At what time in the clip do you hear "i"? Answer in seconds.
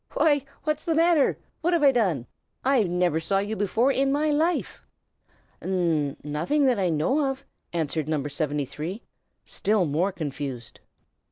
1.83-1.91, 2.65-2.81, 6.79-6.89